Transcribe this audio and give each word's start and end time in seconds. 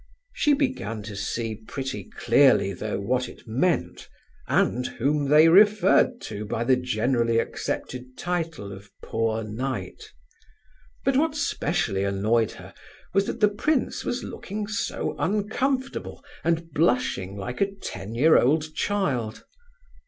She 0.33 0.53
began 0.53 1.03
to 1.03 1.15
see 1.15 1.53
pretty 1.53 2.05
clearly 2.05 2.73
though 2.73 2.99
what 2.99 3.29
it 3.29 3.43
meant, 3.47 4.09
and 4.47 4.87
whom 4.87 5.29
they 5.29 5.47
referred 5.47 6.19
to 6.21 6.43
by 6.43 6.63
the 6.63 6.75
generally 6.75 7.37
accepted 7.37 8.17
title 8.17 8.71
of 8.71 8.89
"poor 9.03 9.43
knight." 9.43 10.11
But 11.05 11.17
what 11.17 11.35
specially 11.35 12.03
annoyed 12.03 12.53
her 12.53 12.73
was 13.13 13.27
that 13.27 13.41
the 13.41 13.47
prince 13.49 14.03
was 14.03 14.23
looking 14.23 14.65
so 14.65 15.15
uncomfortable, 15.19 16.25
and 16.43 16.73
blushing 16.73 17.37
like 17.37 17.61
a 17.61 17.71
ten 17.71 18.15
year 18.15 18.39
old 18.39 18.73
child. 18.73 19.43